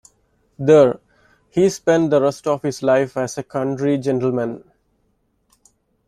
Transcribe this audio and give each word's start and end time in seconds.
There, 0.57 0.99
he 1.51 1.69
spent 1.69 2.09
the 2.09 2.19
rest 2.19 2.47
of 2.47 2.63
his 2.63 2.81
life 2.81 3.15
as 3.17 3.37
a 3.37 3.43
country 3.43 3.99
gentleman. 3.99 4.63